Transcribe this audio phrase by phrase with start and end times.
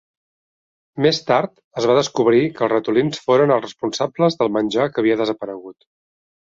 [1.05, 5.21] Més tard es va descobrir que els ratolins foren els responsables del menjar que havia
[5.25, 5.93] desaparegut.